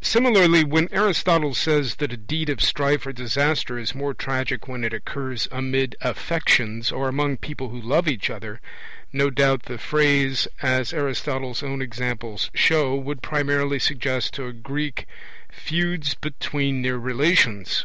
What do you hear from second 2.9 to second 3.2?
or